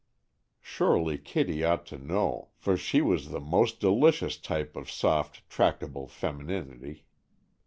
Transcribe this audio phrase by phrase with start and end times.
[0.61, 6.07] Surely Kitty ought to know, for she was the most delicious type of soft, tractable
[6.07, 7.03] femininity.